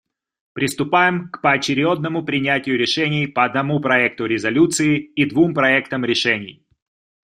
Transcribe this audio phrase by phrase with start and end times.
[0.53, 6.65] Приступаем к поочередному принятию решений по одному проекту резолюции и двум проектам решений.